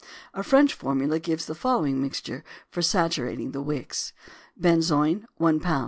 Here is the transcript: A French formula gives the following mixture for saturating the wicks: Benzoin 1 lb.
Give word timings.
A 0.33 0.41
French 0.41 0.73
formula 0.73 1.19
gives 1.19 1.45
the 1.45 1.53
following 1.53 2.01
mixture 2.01 2.43
for 2.71 2.81
saturating 2.81 3.51
the 3.51 3.61
wicks: 3.61 4.13
Benzoin 4.59 5.27
1 5.37 5.59
lb. 5.59 5.79